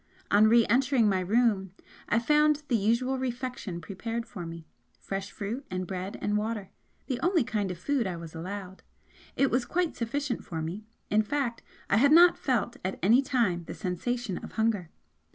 [0.31, 1.75] On re entering my room
[2.09, 4.65] I found the usual refection prepared for me
[4.99, 6.71] fresh fruit and bread and water
[7.05, 8.81] the only kind of food I was allowed.
[9.35, 13.65] It was quite sufficient for me, in fact I had not felt at any time
[13.65, 14.89] the sensation of hunger.